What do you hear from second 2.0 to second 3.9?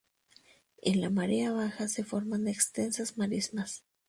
forman extensas marismas.